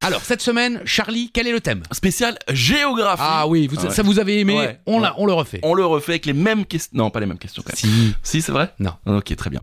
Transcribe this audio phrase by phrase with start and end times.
[0.00, 1.82] Alors, cette semaine, Charlie, quel est le thème?
[1.92, 3.22] Spécial géographie.
[3.24, 3.90] Ah oui, vous- Ouais.
[3.90, 4.78] ça vous avez aimé, Ouais.
[4.86, 5.60] on, l'a- on le refait.
[5.62, 6.90] On le refait avec les mêmes questions.
[6.96, 7.92] Non, pas les mêmes questions quand même.
[7.94, 8.14] Si.
[8.22, 8.72] Si, c'est vrai?
[8.80, 8.92] Non.
[9.06, 9.60] Ok, très bien.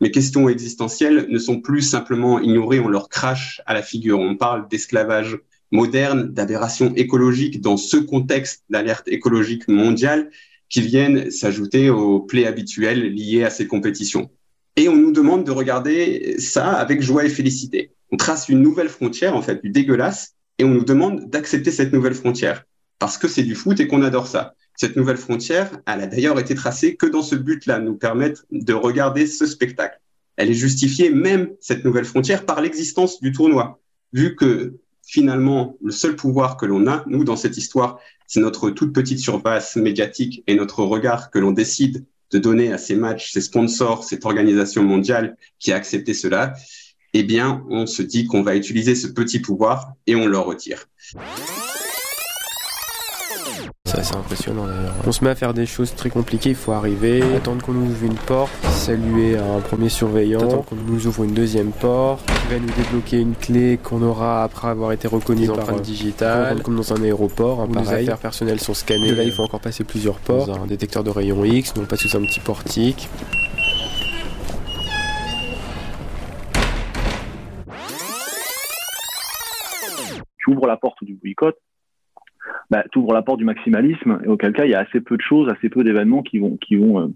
[0.00, 4.20] Les questions existentielles ne sont plus simplement ignorées, on leur crache à la figure.
[4.20, 5.38] On parle d'esclavage
[5.72, 10.30] moderne, d'aberration écologique dans ce contexte d'alerte écologique mondiale
[10.68, 14.30] qui viennent s'ajouter aux plaies habituelles liées à ces compétitions.
[14.76, 17.92] Et on nous demande de regarder ça avec joie et félicité.
[18.12, 21.92] On trace une nouvelle frontière, en fait, du dégueulasse, et on nous demande d'accepter cette
[21.92, 22.64] nouvelle frontière.
[22.98, 24.54] Parce que c'est du foot et qu'on adore ça.
[24.74, 28.74] Cette nouvelle frontière, elle a d'ailleurs été tracée que dans ce but-là, nous permettre de
[28.74, 29.98] regarder ce spectacle.
[30.36, 33.80] Elle est justifiée, même cette nouvelle frontière, par l'existence du tournoi.
[34.12, 38.70] Vu que finalement, le seul pouvoir que l'on a, nous, dans cette histoire, c'est notre
[38.70, 43.32] toute petite surface médiatique et notre regard que l'on décide de donner à ces matchs,
[43.32, 46.54] ces sponsors, cette organisation mondiale qui a accepté cela,
[47.12, 50.86] eh bien, on se dit qu'on va utiliser ce petit pouvoir et on le retire.
[53.86, 54.94] C'est assez impressionnant d'ailleurs.
[55.06, 57.86] On se met à faire des choses très compliquées, il faut arriver, attendre qu'on nous
[57.86, 62.52] ouvre une porte, saluer un premier surveillant, attendre qu'on nous ouvre une deuxième porte, qui
[62.52, 66.76] va nous débloquer une clé qu'on aura après avoir été reconnu par empreintes digitales, comme
[66.76, 69.12] dans un aéroport, hein, où nos affaires personnelles sont scannées.
[69.12, 71.86] De là, il faut encore passer plusieurs portes, dans un détecteur de rayons X, donc
[71.86, 73.08] pas sous un petit portique.
[80.46, 81.56] tu ouvres la porte du boycott,
[82.70, 85.16] bah, tu ouvres la porte du maximalisme, et auquel cas il y a assez peu
[85.16, 87.06] de choses, assez peu d'événements qui vont, qui vont euh,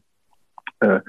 [0.85, 1.01] euh,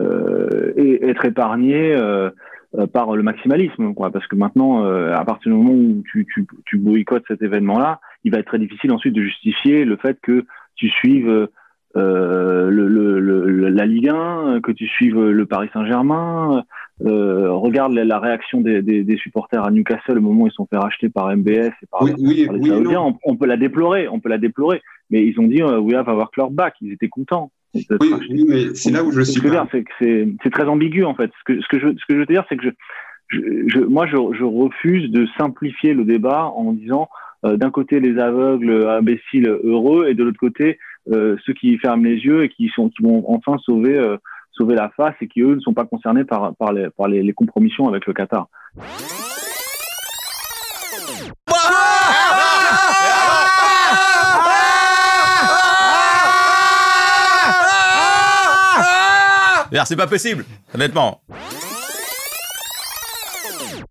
[0.00, 2.30] euh, être épargnés euh,
[2.78, 3.94] euh, par le maximalisme.
[3.94, 4.10] Quoi.
[4.10, 8.32] Parce que maintenant, à partir du moment où tu, tu, tu boycottes cet événement-là, il
[8.32, 10.44] va être très difficile ensuite de justifier le fait que
[10.76, 11.48] tu suives
[11.96, 16.64] euh, le, le, le- la Ligue 1, que tu suives le Paris Saint-Germain.
[17.04, 20.52] Euh, regarde la, la réaction des, des, des supporters à Newcastle au moment où ils
[20.52, 21.48] sont fait racheter par MBS
[21.82, 22.96] et par, Oui, oui, par les oui.
[22.96, 25.94] On, on peut la déplorer, on peut la déplorer, mais ils ont dit euh, we
[25.94, 27.50] have our leur back, ils étaient contents.
[27.74, 29.40] Oui, mais c'est là où je suis
[30.00, 31.30] c'est très ambigu en fait.
[31.40, 32.70] Ce que, ce que je, ce que je veux te dire, c'est que je,
[33.28, 33.38] je,
[33.68, 37.08] je- moi, je, je refuse de simplifier le débat en disant
[37.44, 40.78] euh, d'un côté les aveugles, imbéciles, heureux, et de l'autre côté
[41.10, 44.16] euh, ceux qui ferment les yeux et qui sont qui vont enfin sauver euh,
[44.52, 47.22] sauver la face et qui eux ne sont pas concernés par par les par les,
[47.22, 48.48] les compromissions avec le Qatar.
[59.92, 61.20] C'est pas possible, honnêtement.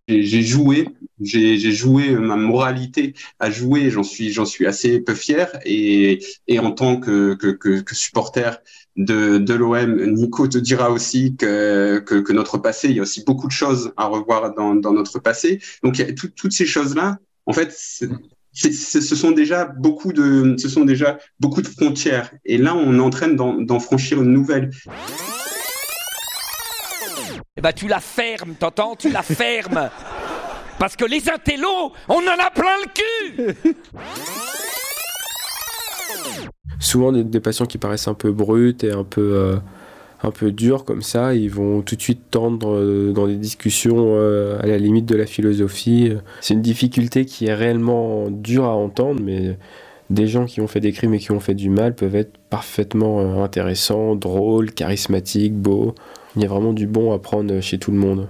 [0.08, 0.88] J'ai joué,
[1.22, 3.90] j'ai joué euh, ma moralité à jouer.
[3.90, 5.48] J'en suis, j'en suis assez peu fier.
[5.66, 8.62] Et, et en tant que, que, que, que supporter
[8.98, 13.04] de, de l'OM, Nico te dira aussi que, que, que notre passé, il y a
[13.04, 15.62] aussi beaucoup de choses à revoir dans, dans notre passé.
[15.84, 17.72] Donc il y a tout- toutes ces choses-là, en fait,
[18.54, 22.32] ce sont déjà beaucoup de, ce sont déjà beaucoup de frontières.
[22.46, 24.70] Et là, on est en train d'en franchir une nouvelle.
[27.58, 28.96] Eh ben, tu la fermes, t'entends?
[28.96, 29.90] Tu la fermes
[30.80, 33.56] Parce que les intellos, on en a plein le cul
[36.80, 39.58] Souvent des, patients qui paraissent un peu bruts et un peu, euh,
[40.24, 44.16] un peu durs comme ça, ils vont tout de suite tendre euh, dans des discussions
[44.16, 46.14] euh, à la limite de la philosophie.
[46.42, 49.58] C'est une difficulté qui est réellement dure à entendre, mais
[50.10, 52.38] des gens qui ont fait des crimes et qui ont fait du mal peuvent être
[52.50, 55.94] parfaitement intéressants, drôles, charismatiques, beaux.
[56.36, 58.28] Il y a vraiment du bon à prendre chez tout le monde.